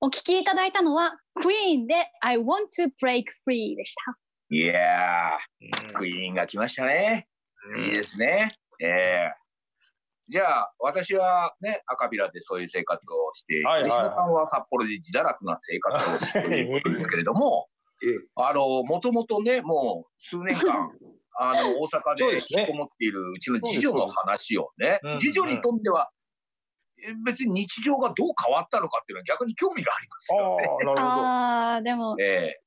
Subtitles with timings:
[0.00, 4.16] お聞きいただいたのは、クイーンで I want to break free でした。
[4.50, 7.26] いやー、クイーンが来ましたね。
[7.84, 8.54] いいですね。
[8.80, 9.32] ええ
[10.30, 13.90] じゃあ、私はね、赤ビラでそういう生活をして、はいはいはい。
[13.90, 17.66] 吉野さんは札幌で自堕落な生活をしているということですけれども、
[18.04, 20.92] ええあの、もともとね、もう数年間、
[21.40, 26.17] あの、大阪で引きこもっているうちの次女の話をねうん、次女にとっては、え
[27.24, 30.68] 別に日常がどう変わったのかっていうのは逆に興味がありますあよね。
[30.82, 31.00] あ、なるほど。
[31.00, 32.60] あー、でも、やっえ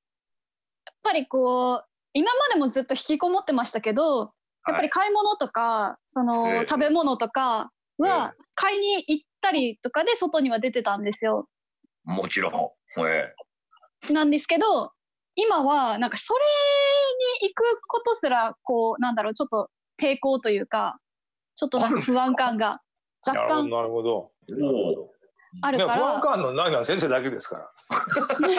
[1.03, 4.33] ぱりこう、今までもずっと引きこもってましたけど、
[4.67, 11.47] やっぱり買い物とか、その、ええ食べ物とかは、買いに行ったりとかで外には出てたんですよ。
[12.07, 12.49] えもちろ
[12.97, 13.07] ん。
[13.07, 13.33] え
[14.11, 14.91] なんですけど、
[15.35, 16.39] 今は、なんかそれ
[17.43, 19.69] に行くことすら、こう、なんだろう、ちょっと
[20.01, 20.99] 抵抗というか、
[21.55, 22.01] ちょっとなんか？
[22.01, 22.81] 不安感が
[23.27, 24.31] 若干なるほど。
[25.61, 27.71] あるから、不安感のないのは先生だけですから。
[28.49, 28.57] え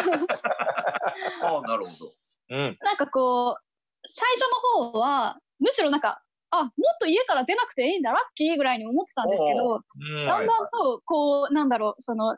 [1.43, 2.13] ああ、なるほど。
[2.51, 2.79] うん。
[2.81, 3.63] なんかこう、
[4.07, 4.41] 最初
[4.83, 12.37] の方は、むしろなんか、あ、もっと家から出なくていいんだ、ラッキーぐらいに思ってたんですけど、うんだんだんと、こう、なんだろう、その、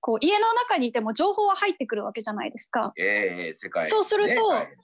[0.00, 2.92] こう、家の中にいても情報は入ってくるわけじゃないですか。
[2.96, 4.76] ええ世界、そうするとはい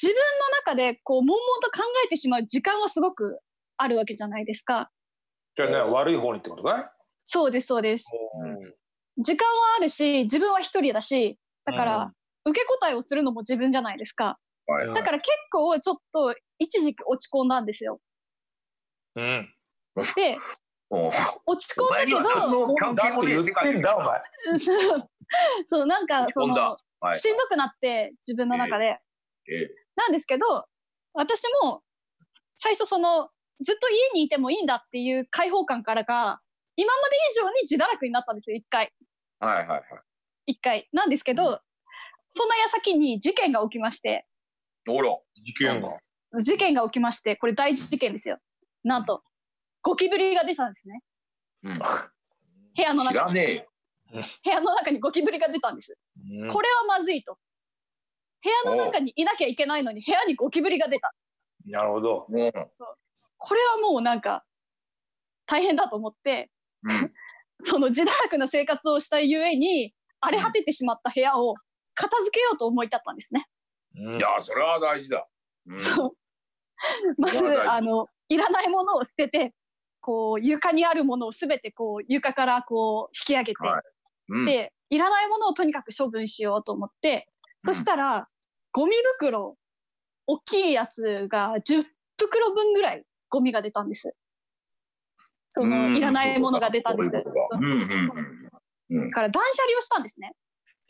[0.00, 0.22] 自分の
[0.64, 3.38] 中で、こう、悶々と考えてしまう時間はすごく
[3.76, 4.90] あるわけじゃないですか。
[5.56, 6.84] じゃあね、悪い方にってことかい？
[7.24, 8.10] そうです、そうです。
[8.44, 8.74] うん
[9.22, 12.12] 時間はあるし、自分は一人だし、だから、
[12.46, 14.38] 受け答えをするのも自分じゃないですか。
[14.66, 18.00] はいうんだから結構ちょっと一時期落ち込んだんですよ。
[19.16, 19.52] うん。
[20.14, 20.38] で、
[20.88, 22.22] 落ち込んだけど、
[22.94, 24.22] だって言ってんだ、お前。
[25.66, 26.54] そう、なんかその、
[27.00, 29.00] はいしんどくなって自分の中で。
[29.48, 30.46] ええなんですけど、
[31.12, 31.82] 私も
[32.54, 33.30] 最初その、
[33.60, 36.40] ずっと家にいてもいいんだっていう解放感からか、
[36.76, 38.92] 今まで以上に自堕落になったんですよ、一回。
[39.38, 39.82] はいはいはい。
[40.46, 40.88] 一回。
[40.92, 41.60] なんですけど、
[42.28, 44.26] その矢先に事件が起きまして、
[44.88, 45.10] おら。
[45.44, 45.98] 事件が。
[46.40, 48.38] 事件が起きまして、これ大事件ですよ。
[48.84, 49.22] なんと、
[49.82, 51.02] ゴキブリが出たんですね。
[51.64, 51.80] うん、部
[52.76, 53.14] 屋の知中に。
[53.14, 53.70] らねえよ。
[54.12, 55.96] 部屋の中にゴキブリが出たんです。
[56.16, 57.38] うんこれはまずいと。
[58.42, 61.12] 部屋の中にいなきゃいけないのに部屋にゴキブリが出た。
[61.66, 62.26] なるほど。
[62.28, 62.52] うん。
[63.40, 64.44] これはもうなんか
[65.46, 66.50] 大変だと思って、
[66.84, 66.90] うん。
[67.62, 71.54] その自堕落な生活をしたゆえに、荒れ果ててしまった部屋を
[71.94, 73.46] 片付けようと思い立ったんですね。
[73.96, 74.18] うん。
[74.18, 75.26] いや、それは大事だ。
[75.66, 76.12] うん、そう。
[77.18, 79.54] まず、あの、いらないものを捨てて、
[80.00, 83.82] こう、床にあるものをすべてこう、床からこう、引き上げて、はい。
[84.28, 87.28] うん、で、いらないものをとにかく処分しようと思って、
[87.58, 88.28] そしたら、
[88.72, 89.56] ゴミ袋、
[90.26, 91.84] 大きいやつが10
[92.16, 94.12] 袋分ぐらいゴミが出たんです。
[95.48, 97.10] その、うんいらないものが出たんです。
[97.10, 97.28] だか
[99.22, 100.32] ら断捨離をしたんですね。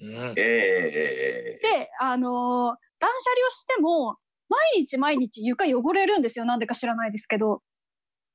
[0.03, 4.19] うんええええええで、あのー断捨離をしても、
[4.51, 6.45] 毎日毎日床汚れるんですよ。
[6.45, 7.63] なんでか知らないですけど。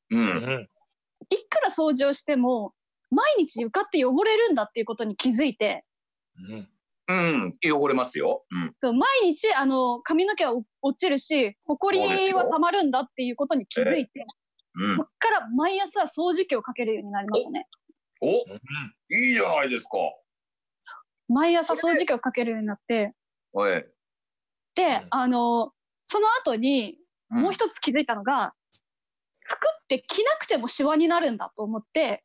[0.10, 0.16] う。
[0.16, 0.70] うんん
[1.30, 2.74] いくら掃除をしても、
[3.12, 5.86] 毎日床って汚れるんだっていうことに気づいて、
[6.50, 6.70] うん
[7.08, 7.54] うん。
[7.64, 8.46] 汚れますよ。
[8.52, 8.74] うん。
[8.80, 14.26] そう毎日あの髪の毛は落ちるし、ほこりはたまるんだっていうことに気づいて、
[14.76, 15.04] うんそ。
[15.04, 17.68] っから毎朝掃除機をかけるようになりましたね。
[18.22, 19.98] おうんいいじゃないですか。
[21.28, 23.14] 毎朝掃除機をかけるようになって。
[24.76, 25.72] でん、あの、
[26.06, 26.98] その後に
[27.30, 28.54] もう一一つ気づいたのが、
[29.40, 32.24] 服って着なくてもシワになるんだと思って、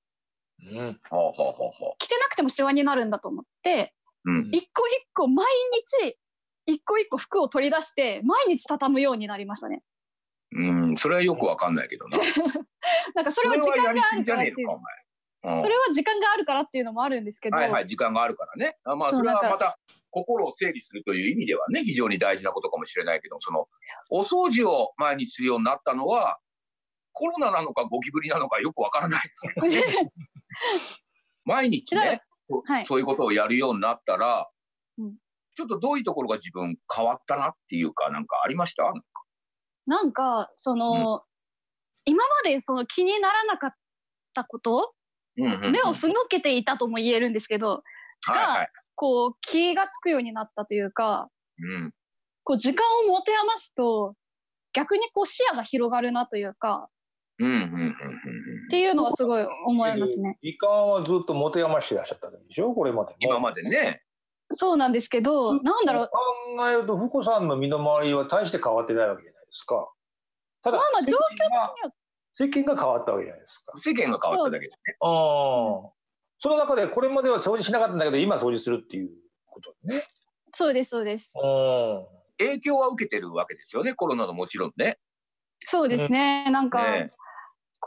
[0.62, 1.94] うんはあはあはあはあ。
[1.98, 3.94] 着てなくてもシワになるんだと思って、
[4.24, 4.48] うん。
[4.52, 5.46] 一個一個毎
[6.06, 6.18] 日、
[6.66, 9.82] 一個一個服を取り出して、毎日畳むようになりましたね。
[10.52, 10.96] うん。
[10.96, 12.18] それはよくわかんないけどな。
[13.14, 14.68] なんかそれは時間があるからっていう。
[14.68, 14.78] うん
[15.42, 18.76] それは時間があるからっていうのもあるんですけど、はいはい、時間があるからね。
[18.84, 19.78] あまあ、それはまた、
[20.10, 23.66] 心を整理するという意味ではね、非常に大事なことかもしれないけど、その、
[24.10, 26.38] お掃除を前にするようになったのは、
[27.12, 30.10] コロナなのかゴキブリなのかよくわからないですけど、
[31.46, 32.29] 毎日ね、そ
[32.64, 32.86] はい。
[32.86, 34.48] そういうことをやるようになったら、
[34.98, 35.14] うん。
[35.54, 38.84] ちょっとどういうところが自分変わったなっていうか、なんかありました？
[39.86, 41.22] なんか、その、
[42.04, 43.72] 今までその気にならなかっ
[44.34, 44.94] たこと、
[45.36, 45.72] うんうんうん。
[45.72, 47.82] 目をすのけていたとも言えるんですけど、
[48.26, 48.68] はいはい。
[48.94, 51.28] こう気がつくようになったというか、
[51.58, 51.92] うん。
[52.44, 54.14] こう時間を持て余すと、
[54.72, 56.88] 逆にこう視野が広がるなというか、
[57.38, 57.94] うんうんうんうんうん
[58.70, 60.38] っていうのはすごい思いますね。
[60.42, 62.72] 時間はずっと持て余してらっしゃったんでしょ？
[62.72, 64.02] これまでも今までね。
[64.52, 66.10] そうなんですけど、なんだろう、
[66.56, 69.88] 考えると福さんの身の回りは大して変わってないわけじゃないですか
[70.62, 71.94] ただまあまあ状況世間が
[72.32, 74.96] 世間が変わったわけじゃないですか世間が変わっただけですね。
[75.00, 75.08] ああ
[76.38, 79.10] その中でこれまでは掃除しなかったんだけど今掃除するっていう
[79.46, 80.02] ことね。
[80.52, 81.32] そうです、そうです。
[81.36, 82.06] うん。
[82.38, 84.98] 影響は受けてるわけですよね、コロナのもちろんね。
[85.60, 86.50] そうですね。
[86.50, 87.12] なんか、ね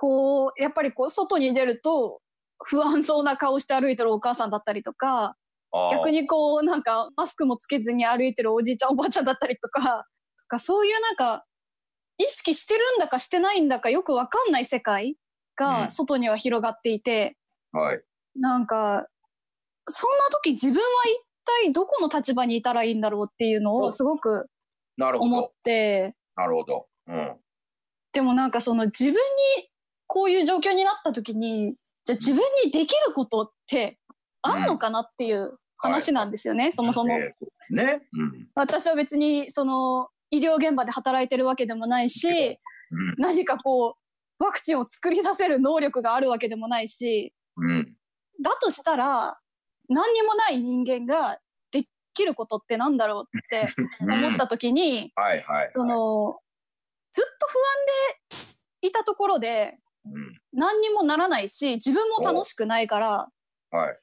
[0.04, 2.20] こう、やっぱりこう、外に出ると、
[2.62, 5.38] 不安そうな顔して歩いてるお母さんだったりとか、
[5.92, 10.04] 逆にこう、なんか、マスクもつけずに歩いてるおじいちゃん、おばあちゃんだったりとか、
[10.38, 11.46] とか、そういうなんか、
[12.18, 15.16] 意識してるんだかしてないんだかよくわかんない世界うん
[15.56, 17.38] が外には広がっていて、
[17.72, 18.02] はい。
[18.36, 19.08] なんか、
[19.88, 21.26] そんな時自分は一
[21.64, 24.50] 体どこの立場にいたらいいんだろうっていうのをすごく
[24.98, 25.54] なるほ思っど。
[25.64, 26.88] て、なるほど。
[27.08, 27.38] うん。
[28.12, 29.20] でもなんかその自分に
[30.14, 31.74] こういう状況になった時に、
[32.06, 33.98] じゃあ自分にできることって
[34.44, 37.12] あんのかなっていう話なんですよね、そもそも。
[37.12, 38.02] えーそうですね。
[38.14, 38.48] うん。
[38.54, 43.14] 私は別にその医療現場で働いてるわけでもないし、うん。
[43.18, 43.96] 何かこ
[44.40, 47.96] う、ワクチンを作り出せる能力があるわけでもないし、うん。
[48.44, 49.40] だとしたら、
[49.90, 51.40] 何にもない人間が
[51.72, 53.68] できることってなんだろうって
[54.00, 55.72] 思った時に、はいはい。
[55.72, 56.38] そ、の、
[57.12, 58.44] ずっと不安
[58.82, 59.83] でいたところで、うん。
[60.52, 63.28] 何にもならないし、自分も楽しくないから、
[63.72, 63.98] はい。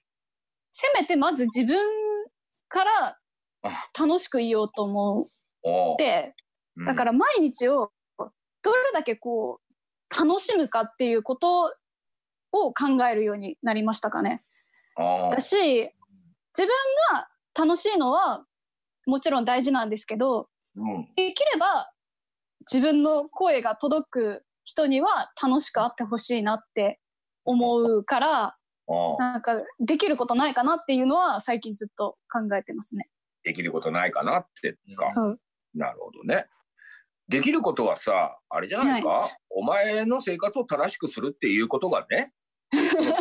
[0.73, 1.79] せめてまず自分
[2.69, 3.19] から
[3.99, 5.29] 楽しくいようと思
[5.95, 6.41] って、うん
[6.87, 11.75] だから毎日をどれだけこう楽しむかっていうこと
[12.53, 14.43] を考えるようになりましたかね。
[15.31, 15.93] だし自
[16.57, 16.69] 分
[17.13, 18.45] が楽しいのは
[19.05, 21.09] もちろん大事なんですけどうん。
[21.17, 21.91] できれば
[22.61, 27.01] 自分の声が届く人には楽しくあってほしいなって
[27.45, 28.57] 思うから
[29.19, 33.09] なんかできることないかなっていうのは最近ずっと考えてますね。
[33.45, 35.09] できることないかなってか。
[35.75, 36.47] なるほどね。
[37.29, 42.33] できることはさ、あれじゃないか、お前の生活を正しくするっていうことがね、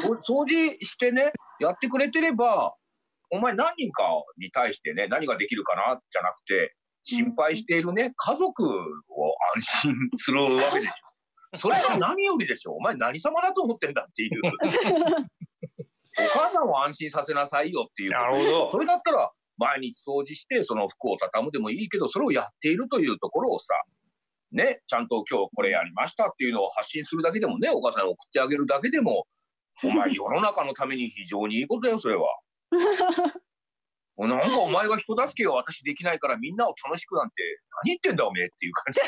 [0.02, 0.14] そ
[0.44, 2.76] 掃除してね、やってくれてれば、
[3.30, 4.04] お前何人か
[4.38, 8.72] に対してね、何ができるかなじゃなくて、心配しているね、家族を
[9.56, 11.09] 安心するわけでしょ。
[11.56, 12.74] それが何よりでしょ。
[12.74, 14.42] お前何様だと思ってんだっていう。
[16.20, 23.74] お母さんを安心させなさいよっていうなるほどそれだったら、毎日掃除して、その服を畳むでもいいけど、それをやっているというところをさ、
[24.52, 29.26] ね、ちゃんと今日これやりましたっていうのを発信するだけでもね、お母さんに送ってあげるだけでも、
[29.84, 32.40] お前世の中のために非常にいいことだよ、それは。
[34.18, 37.36] なんかお前が人助けを私できないからみんなを楽しくなんて
[37.86, 39.00] 何言ってんだおめえっていう感じ。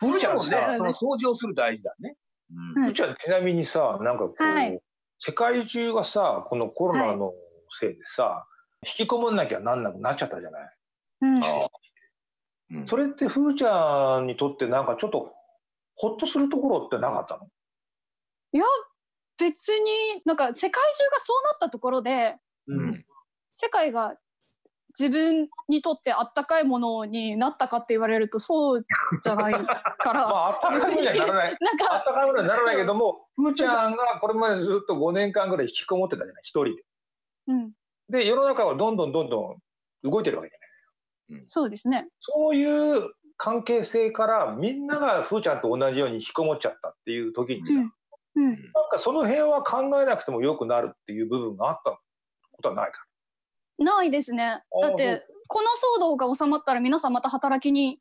[0.00, 0.48] ふーちゃんもね。
[0.76, 2.16] その掃除をする大事だね。
[2.50, 2.82] うん。
[2.82, 2.90] はい。
[2.90, 4.80] うちはちなみにさなんかこう、はい。
[5.20, 7.32] 世界中がさこのコロナの
[7.78, 8.46] せいでさ、
[8.86, 10.70] 引きこもんなきゃなんなくなっちゃったじゃない？
[11.20, 12.86] うん。
[12.86, 15.32] それってふーちゃんにとってなんかちょっと
[15.96, 17.46] ほっとするところってなかったの？
[18.52, 18.64] いや
[19.38, 23.04] 別になんか世界中がそうなったところでうん。
[23.52, 24.16] 世界が
[24.98, 28.86] 自分にとってあったかいものになったかって言われるとそう
[29.22, 31.56] じゃないから、 まああったかいものにはならない。
[31.60, 36.84] なんあっかたかいものにはならないけどもふーちゃんがこれまでずっと5年間ぐらい引きこもってたじゃない一人で。
[37.48, 37.72] うん。
[38.08, 39.40] で世の中はどんどんどんど
[40.04, 41.42] ん動いてるわけじゃない。
[41.46, 42.08] そうですね。
[42.20, 47.92] そういう関係性からみんながふーちゃんと同じように引きこもっちゃったっていう時にさ、うん。
[48.34, 48.50] うん。
[48.50, 48.56] なん
[48.90, 53.04] かその辺は考えなくてもよくなるっていう部分があったことはないか
[53.84, 54.62] ないですね。
[54.82, 55.68] だってこの
[55.98, 57.98] 騒動が収まったら皆さんまた働きに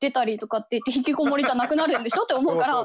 [0.00, 2.84] 出たりとかって言って引きこもりじゃなくなるんでしょって思うから。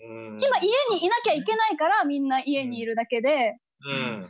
[0.00, 4.22] 今家にいなきゃいけないからみんな家にいるだけで、うん。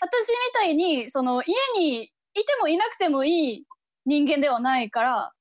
[0.00, 2.12] 私みたいにその家にいて
[2.60, 3.64] もいなくてもいい
[4.06, 5.32] 人間ではないから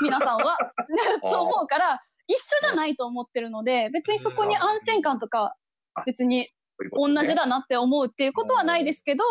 [0.00, 0.56] 皆さんは。
[1.22, 5.56] と思うから一緒じゃないと思ってるので別にそこに安心感とか
[6.06, 6.50] 別に
[6.92, 9.24] 同じだなって思うっていうことはないですけど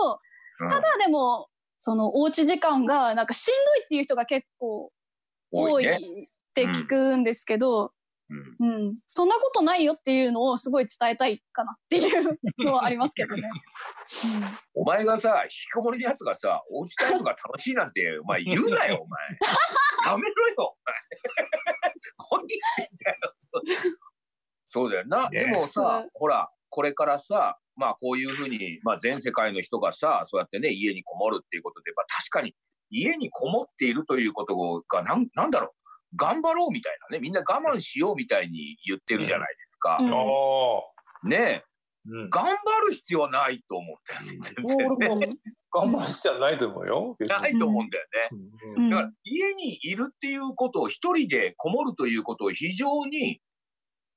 [0.59, 4.91] うんただでもそのおうち時間がなんかしんどいっていう人が結構
[5.51, 5.87] 多い。
[5.87, 6.27] っ
[6.57, 7.91] て聞くんですけど、
[8.59, 13.43] うんうん、そんなことないよっていうのをすごい伝えたいかなっていうのはありますけどね。
[14.73, 19.21] お前がさ、引きこもりのやつがさ、おうちタイムが楽しいなんて、 お前言うなよ、お前。
[20.11, 20.95] やめろよ、お前。
[24.69, 25.29] そうだよな。
[25.29, 32.53] ねでもさうん、ほら、これからさ、まあこういうふうに、まあ全世界の人がさ、そうやってね、家にこもるっていうことで、まあ確かに
[32.91, 35.73] 家にこもっているということが、なんなんだろ
[36.13, 39.97] う、頑張ろうみたいなね、みんな我慢しようみたいに言ってるじゃないですか。
[39.99, 42.51] うんあねえ、ーうん頑張
[42.87, 45.37] る必要はないと思うんだよね、全然ね。
[45.73, 47.17] 頑張る必要はないと思うよ。
[47.27, 48.37] ないと思うんだよね。
[48.75, 53.41] うんうんだから家にいるっていうことを一人でこもるということを非常に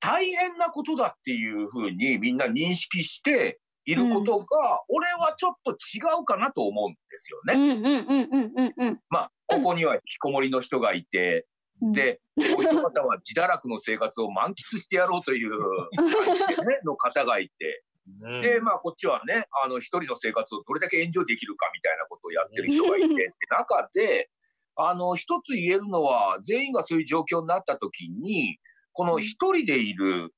[0.01, 4.45] 大変なことだっていうふうにみんな認識していることが、
[4.89, 7.53] 俺はちょっと違うかなと思うんですよね。
[7.53, 8.99] うんうんうんうんうんうん。
[9.09, 11.47] まあ、ここには引きこもりの人がいて、
[11.81, 12.19] うん、で、
[12.57, 17.83] お一方は自堕落の生活を満喫してやろうという、 ね、の方がいて、
[18.21, 18.41] うん。
[18.41, 24.29] で、まあ、こっちはね、あの、一人の生活をどれだけエンジョイできるかみたいなことをやってる人がいて、って中で、
[24.75, 28.57] あの、一つ言えるのは、全員がそういう状況になった時に、
[28.93, 30.33] この一人でいる、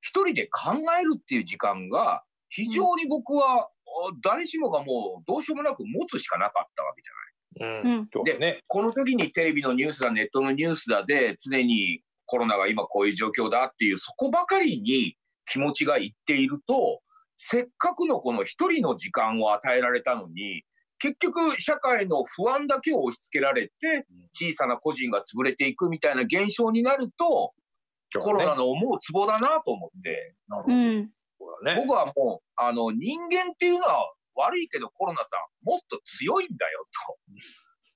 [0.00, 3.68] 一人で考えるっていう時間が、非常に僕は、
[4.22, 7.28] 誰しもがもうどうしようもなく持つしかなかったわけじゃない。
[7.60, 7.64] う
[8.02, 8.62] んですね。
[8.66, 15.16] この時にテレビのニュースだ、ネットのニュースだで、常にコロナが今こういう状況だっていう、そこばかりに
[15.50, 17.00] 気持ちがいっていると、
[17.38, 20.62] せっかくのこの一人の時間を与えられたのに、
[20.98, 27.52] 結局社会の不安だけを押し付けられて、小さな個人が潰れていくみたいな現象になると、
[28.20, 30.34] コロナの思うツボだなと思って、
[30.66, 31.10] うん。
[31.76, 37.18] 僕はもう、あの、人間っていうのは悪いけどコロナさん、もっと強いんだよと。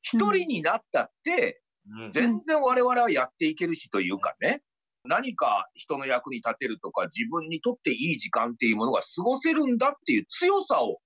[0.03, 1.63] 一人になったって、
[2.05, 2.11] うん。
[2.11, 4.63] 全然我々はやっていけるしというかね、
[5.05, 10.99] 何か人の役に立てるとか、自分にとっていい時間っていうものが過ごせるんだっていう強さを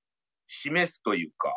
[0.47, 1.49] 示すというか、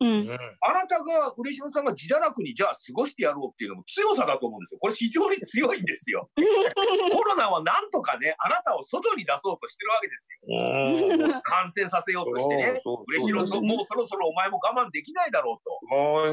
[0.00, 0.08] うん。
[0.08, 4.78] うんあなたが、嬉野さんが自堕落にじゃあ過ごしてやろうっていうのも強さだと思うんですよ。
[4.80, 6.28] これ非常に強いんですよ。
[7.12, 10.38] コロナはなんとかね、あなたを外に出そうとしてるわけですよ。
[10.48, 12.80] うん感染させようとしてね。
[12.82, 15.78] そうそう嬉野さん、そうもうそろそろお前も我慢できないだろうと。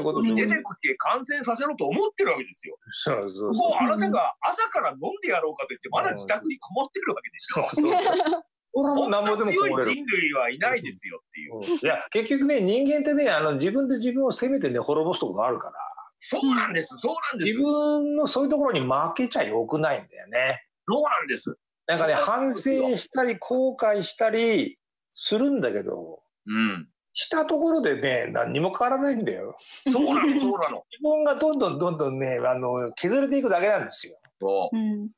[0.02, 2.76] そういう出てきて感染させろと思ってるわけですよ。
[2.92, 8.55] そうそうここあなたが朝から飲んでやろうかと言って、まだ自宅にこもってるわけでしょ。
[8.82, 9.94] でも強い。
[9.94, 11.56] 人類はいないですよっていう。
[11.56, 15.74] うんいや結局ね人間ってねあの自分で自分を責めてね滅ぼすところがあるから
[16.18, 17.60] そうなんです、そうなんです自。
[17.60, 20.62] 分のそういうところに負けちゃよくないんだよね。
[20.88, 21.56] そうなんです。
[21.86, 22.58] なんかね反省
[22.96, 24.78] したり後悔したり
[25.14, 26.88] するんだけどうん。
[27.12, 29.56] したところでね何にも変わらないんだよ。
[29.58, 30.84] そうなの、そうなの。
[30.90, 34.18] 自分がどんどんどんどんねあの削れていくだけなんですよ。
[34.40, 35.10] そうん。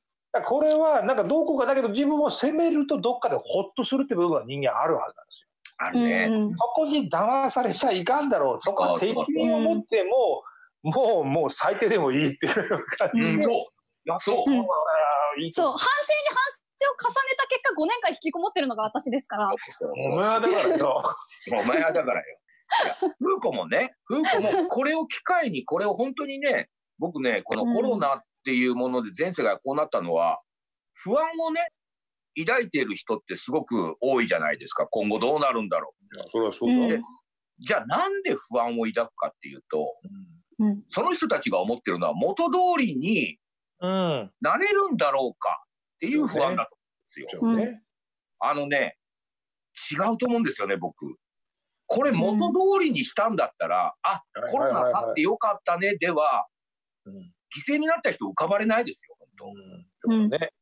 [0.44, 5.48] これはなんかどこかだけど自分を責めるとどっかでホッとするって部分は人間あるはずなんですよ。
[5.48, 5.58] う。
[5.78, 6.40] あるね。
[6.40, 8.60] うんそこに騙されちゃいかんだろう。
[8.60, 10.42] そこは責任を持っても
[10.84, 12.54] う、もう、もう最低でもいいっていう
[12.98, 13.32] 感じで。
[13.34, 13.54] うん、そう。
[14.20, 14.44] そう。
[14.46, 15.72] 反省に反
[16.78, 19.50] 省を重ねた結果、5年間引きこもってるのが私ですから。
[20.06, 21.02] お前はだからよ。
[21.52, 22.38] お前はだからよ。
[22.84, 26.68] いや、フーコもね、フーコもこれを機会に、これを本当にね、
[26.98, 30.40] 僕ね、このコロナっていうもので全世界がこうなったのは、
[30.94, 31.68] 不安をね、
[32.46, 34.86] 抱いている人ってすごく多いじゃないですか。
[34.90, 35.92] 今後どうなるんだろ
[36.32, 36.94] それはそううんだ。
[36.94, 37.00] う。
[37.58, 39.94] じゃあなんで不安を抱くかっていうと、
[40.60, 40.82] うん。
[40.88, 43.36] その人たちが思ってるのは元通りに
[43.80, 44.32] うん。
[44.40, 45.62] なれるんだろうか
[45.96, 46.70] っていう不安だと
[47.36, 47.72] 思うんですよ。
[47.74, 47.82] ね。
[48.40, 48.96] あのね、
[49.92, 51.16] 違うと思うんですよね、僕。
[51.86, 56.46] これ元通りにしたんだったら、あ、うんコロナ去ってよかったねでは、
[57.04, 57.34] うん。
[57.56, 59.28] 犠牲になった人浮かばれないですよ、本
[60.08, 60.14] 当。
[60.14, 60.30] うん。
[60.30, 60.52] ね。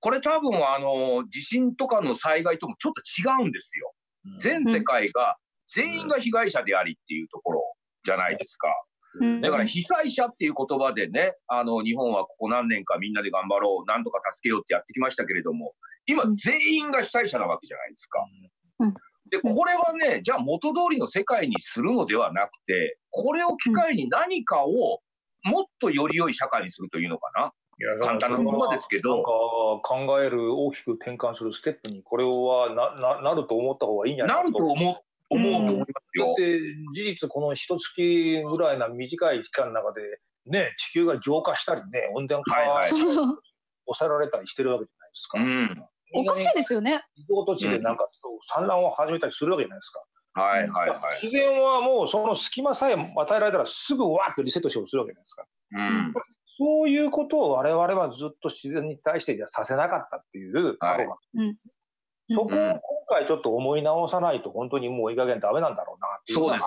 [0.00, 3.92] これ多分、あの、地震とかの災害ともちょっと違うんですよ。
[4.40, 5.36] 全世界が、
[5.66, 7.62] 全員が被害者でありっていうところ
[8.04, 8.68] じゃないですか。
[8.68, 15.72] うんだから被災者っていう言葉でね、あの、日本はここ何年かみんなで頑張ろう、なんとか助けようってやってきましたけれども、
[16.06, 18.18] 今うん全員が被災者なわけじゃないですか。
[18.80, 18.94] うん
[19.30, 25.00] で、これはね、じゃあ元通りの世界にするのではなくて、これを機会に何かを
[25.44, 27.52] もっとより良い社会にするというのかな？
[27.76, 29.28] いや簡単な言葉ですけどなんか
[29.82, 34.94] 考える大きく転換するステップにこれはなななると思った方がいいんじゃなないるかと思う、
[35.30, 36.26] 思うと思いますよ。
[36.26, 36.60] だって
[36.94, 40.02] 事実この一月ぐらいな短い期間の中で
[40.46, 43.02] ね地球が浄化したりね温暖化はいはいそう
[43.86, 45.38] 抑えられたりしてるわけじゃないですか。
[45.40, 45.84] うん。
[46.16, 47.02] おかしいですよね。
[47.16, 50.00] 異常土地でなんかそう産卵を始めたりするわけじゃないですか。
[50.34, 51.22] はいはいはい。
[51.22, 55.46] 自然はもうその隙間さえ与えられたらすぐわーっとリセットしようとするわけじゃないですか。
[55.72, 56.14] うん。
[56.58, 61.56] そういうことを我々はずっと自然に対してじゃさせなかったっていう過去が、うん
[62.30, 66.66] そこを今回ちょっと思い直さないと本当にもういい加減ダメなんだろうなっていうそうです。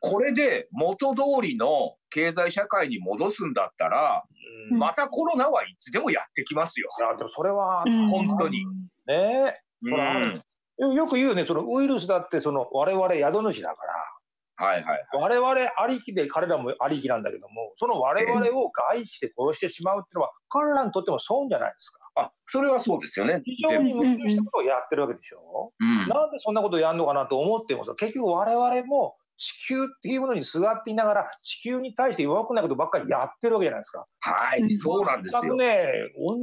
[0.00, 4.22] これで元通りの経済社会に戻すんだったら、
[4.70, 6.90] うんまたコロナはいつでもやってきますよ。
[7.00, 8.66] いやでもそれは、うん本当に
[9.06, 9.90] ねうん。
[9.90, 10.42] そらはいよ
[10.78, 13.82] よく言うよねそのウイルスだってその我々宿主だか
[14.60, 14.84] はい。
[14.84, 23.40] ら我々ありきで彼らもありきなんだけどもその我々を害して殺してしまうっていうのは彼らにとっても損じゃないですかあ、それはそうですよね。
[23.44, 26.08] 非常に矛盾したことをやってるわけでしょ、うん。
[26.08, 34.04] なんでそんなことをやるのかなと思ってもさ結局我々も地球っていうものにすがっていながら地球に対して弱くないことばっかりやってるわけじゃないですか。
[34.18, 35.42] はい、うんそうなんですよ。
[35.42, 35.92] 全くね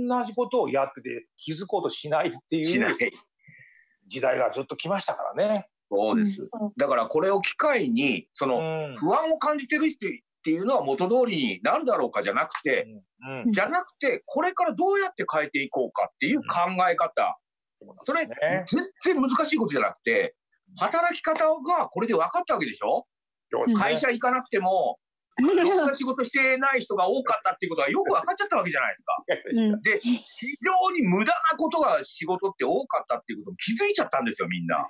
[0.09, 2.95] 同じことをやってて気づこうとしないっていうしない。
[4.07, 5.67] 時代がずっと来ましたからね。
[5.91, 6.49] そうです。
[6.77, 8.95] だからこれを機会に、そのうん。
[8.95, 10.09] 不安を感じてる人っ
[10.43, 12.87] ていうのは元通りになるだろうかじゃなくて、
[13.45, 13.51] うん。
[13.51, 16.45] じゃなくて、これからどうやって変えていこうかっていう考
[16.89, 17.37] え方。
[18.01, 18.65] それ、ね。
[18.67, 20.35] 全然難しいことじゃなくて、
[20.79, 23.05] 働き方がこれで分かったわけでしょ？
[23.77, 24.97] 会社行かなくても、
[25.43, 29.23] ろくな仕事してない人が多かったっていうことがよく分かっちゃったわけじゃないですか。
[29.27, 29.81] うん。
[29.81, 30.19] で、非
[30.63, 34.87] 常に無駄なことが仕事って多かったっていうことに気づいちゃったんですよ、みんな。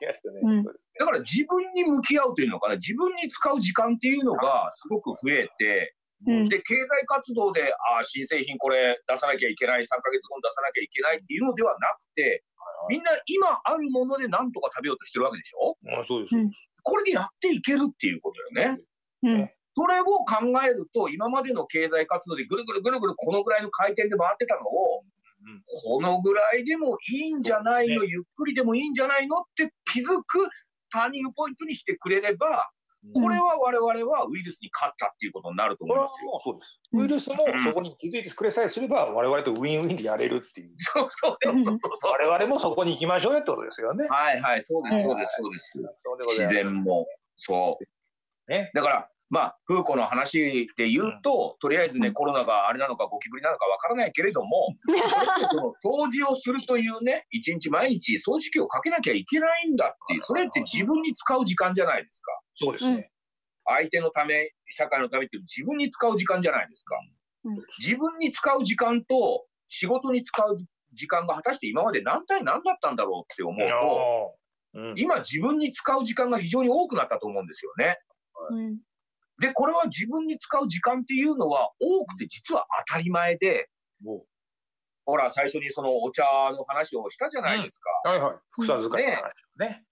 [1.00, 5.96] だから自分に向き合うというのかな、自分に使う時間っていうのがすごく増えて、
[6.28, 6.50] うん。
[6.50, 12.44] で、経済活動で、ああ、新製品これ出さなきゃいけない、3ヶ月後に出さなきゃいけないっていうのではなくて、
[12.90, 15.76] みんな今あるもので何とか食べようとしてるわけでしょ？
[15.84, 16.36] うんそうです。
[16.84, 18.82] これでやっていけるっていうことだよね。
[19.24, 20.26] うんそれを考
[20.64, 29.42] えると、今までの経済活動でぐるぐるぐるぐるこのぐらいの回転で回ってたのを、うんこのぐらいでもいいんじゃないの、ゆっくりでもいいんじゃないの？
[29.42, 30.50] って気づく
[30.92, 32.68] ターニングポイントにしてくれれば、
[33.14, 36.42] これは我々はウイルスに勝ったっていうことになると思いますよ。
[36.44, 36.80] そうです。
[36.94, 40.74] ウイルスもそこに気づいてくれさえすれば、我々とウィンウィンでやれるっていう。
[40.78, 42.12] そうそうそうそうそう。
[42.12, 44.08] 我々もそこに行きましょうよってことですよね。
[44.10, 46.42] はいはい、そうです、そうです、そうです。
[46.42, 47.06] 自然も。
[47.36, 47.78] そ
[48.48, 48.52] う。
[48.52, 48.72] ね。
[48.74, 52.14] だから、まあ、フーコの話で言うと、とりあえずね、うん。
[52.14, 54.76] コロナがあれなのかゴキブリなのかわからないけれども、
[55.82, 62.40] その掃除をするというね、一日毎日掃除機をかけなきゃいけないんだっていう、それって自分に使う時間じゃないですか。
[62.56, 63.12] そうですね。
[63.66, 66.96] 相手のため、社会のためっていう自分に使う時間じゃないですか。
[67.46, 67.58] うん。
[67.80, 70.56] 自分に使う時間と仕事に使う
[70.94, 74.36] 時間が果たして今まで何対何だったんだろうって思うと、
[74.76, 74.94] うん。
[74.98, 77.98] 今自分に使う時間が非常に多くなったと思うんですよね。
[78.52, 78.78] うん
[79.40, 83.70] で、これは自分に使う時間っていうのは多くて実は当たり前で、
[84.02, 84.26] も
[85.06, 87.90] ほら、最初にそのお茶の話をしたじゃないですか。
[88.06, 88.36] うはいはい。
[88.52, 89.24] 草使いの話
[89.60, 89.84] をね。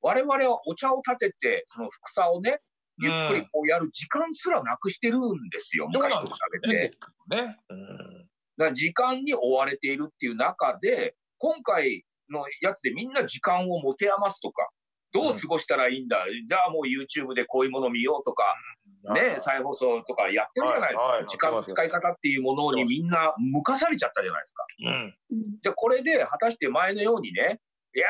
[0.00, 2.60] 我々はお茶を立てて、その副さをね、
[2.98, 6.32] ゆっくりこうやる時間すらなくしてるんですよ、昔と比
[6.62, 6.96] べて。
[7.28, 7.44] ね。
[7.44, 7.58] ね。
[7.68, 8.26] うん
[8.58, 14.68] だから時間に追われているっていう中で、今回のやつでみんな時間を持て余すとか、
[15.12, 18.44] どう過ごしたらいいんだ、じゃあもう YouTube でこういうもの見ようとか、
[19.14, 21.02] ね、再放送とかやってるじゃないですか。
[21.04, 24.66] はいはい時間の使い方っていうものにみんな向かされちゃったじゃないですか。
[25.62, 27.60] じゃあこれで果たして前のようにね、
[27.94, 28.06] いや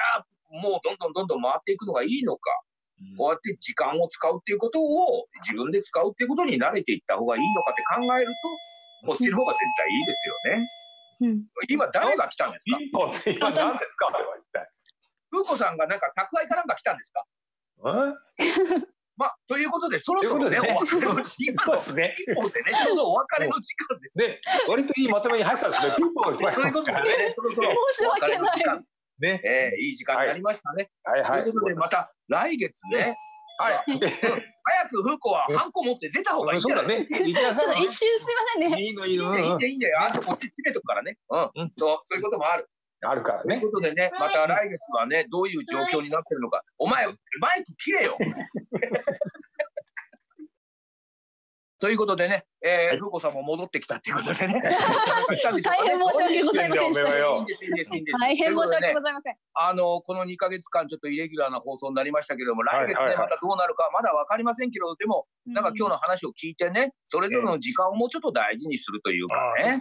[0.53, 2.41] ーもうどんどんどんどん回っていくのがいいのか、
[3.17, 8.27] こうやって時間を使うっていうことを自分で使うっていうことに慣れていった方がいいのかって考える
[9.03, 10.69] と、こっちの方が絶対いいですよね。
[11.23, 11.45] うん。
[11.69, 12.79] 今誰が来たんですか？
[13.31, 14.09] 今何ですか？
[15.43, 15.49] あれは一体。
[15.49, 17.25] 風子さんがなんか宅配かなんか来たんですか
[17.85, 18.15] うん
[19.17, 22.15] まあ、ということで、そろそろね、というお別れの時間ですね。
[22.17, 24.19] ピンポンでね、ちょうどお別れの時間です。
[24.19, 27.35] で、割といいまとめに入ったんですけど、ピンポンが聞こえそういうことでますからね。
[27.37, 28.85] そろそろ申し訳ないお別れの時間
[29.21, 29.41] ね。
[29.45, 30.91] ええいい時間になりましたね。
[31.05, 31.43] はいはい。
[31.43, 33.17] ということで、また来月ね、
[33.59, 33.85] はい。
[33.85, 37.07] 早く風子はハンコ持って出た方がいいんじゃないそうだね。
[37.07, 38.83] ちょっと一瞬すいませんね。
[38.83, 39.37] いいのいいの。
[39.37, 39.93] いいね、いいんね、いいね。
[39.99, 41.17] あとこっち閉めとくからね。
[41.31, 42.69] うんそう、そういうこともある。
[43.03, 43.73] あるからねという。
[43.73, 46.63] ことでね、また来月はね、どういう状況になってるのか。
[46.79, 47.13] お前、マ
[47.57, 48.17] イク切れよ。
[51.83, 54.63] ということでね、えー、はい風子さんも戻ってきたっていうことでね。
[54.63, 58.19] 大変申し訳ございませんでした。
[58.21, 59.37] 大変申し訳ございません。
[59.55, 69.81] あの、この2ヶ月間、ちょっとイレギュラーな放送になりましたけれども、来月ね、はいはいはいまたどうなるか、まだわかりませんけど、でも、なんか今日の話を聞いてね、それぞれの時間をもうちょっと大事にするというかね、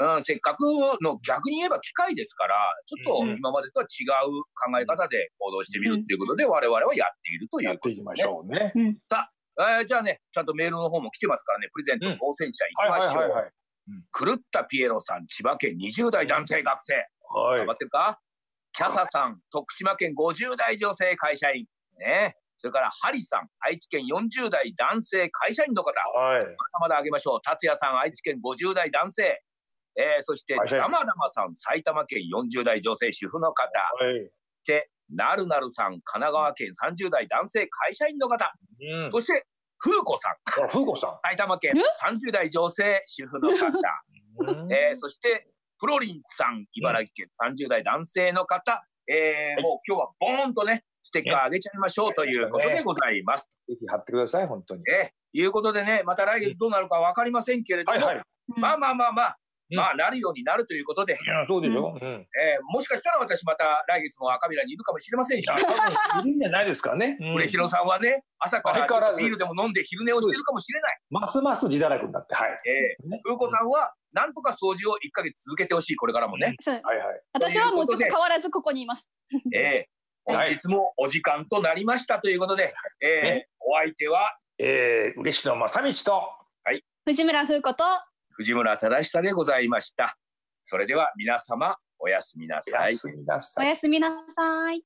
[0.00, 0.64] うん、せっかく
[1.00, 8.74] の逆に言えば機会ですから、ちょっとうん今までとは違う考え方で行動してみるっていうことで、我々はやっているということやっていきましょうね。
[9.60, 13.52] えーじゃあね、ちゃんとメールの方も来てますからね、プレゼントうん当選者いきはいましょう。
[14.26, 16.94] 狂ったピエロさん、千葉県20代男性学生。
[16.94, 18.18] はい頑張ってるか？
[18.74, 21.66] キャサさん、徳島県50代女性会社員。
[21.98, 22.36] ね。
[22.58, 25.90] それから、ハリさん、愛知県40代男性会社員の方。
[26.16, 26.40] はい。
[26.40, 27.42] まだまだあげましょう。
[27.42, 29.42] 達也さん、愛知県50代男性。
[29.98, 33.66] えーそして、ダマダマさん、埼玉県40代女性主婦の方。
[33.98, 34.30] はい。
[34.64, 38.52] で、なるなるさん、神奈川県30代男性会社員の方。
[38.80, 39.12] うん。
[39.12, 39.46] そして、
[39.78, 40.32] 風子さん、
[40.64, 43.66] あ、風子さ埼玉県30代女性主婦の方。
[44.66, 44.72] ん。
[44.72, 45.48] えーそして、
[45.78, 47.26] プロリンさん、茨城県
[47.66, 53.50] 30代男性の方、えーはいもう今日はボーンとね、ステッカーあげちゃいましょうということでございます。
[53.68, 54.82] ぜひ貼ってください、本当に。
[54.88, 58.24] えーいうことでね、また来月どうなるかわかりませんけれども、はいはい。
[58.60, 59.34] まあまあまあまあ、うん
[59.76, 61.96] まあなるようになるということで、いやそうでしょ。
[62.00, 62.08] うん。
[62.08, 65.46] えーもしかしたら私また来月も赤ビラにいるかもしれませんし。
[66.24, 67.16] いるんじゃないですかね。
[67.20, 67.34] うん。
[67.34, 70.98] 嬉野さんはね、朝からビールでも飲んで昼寝をしてるかもしれない。
[71.10, 72.60] ますます自堕落になって、はい。
[72.66, 73.20] えーね。
[73.24, 76.54] 風子さんはなんとか掃除を1ヶ月続けてほしい、これからもね。
[76.66, 77.20] はいはい。
[77.32, 79.10] 私はもうずっと変わらずここにいます。
[79.54, 80.50] えーはい。
[80.50, 83.48] 本日もお時間となりましたということで、えーね。
[83.60, 84.36] お相手は？
[84.58, 86.28] えー、嬉野正道と、
[87.04, 87.84] 藤村風子と
[88.32, 90.16] 藤村忠久でございました。
[90.64, 92.96] それでは皆様おやすみなおさいや。
[92.96, 93.68] すみなさいお。
[93.68, 94.82] やすみなさい。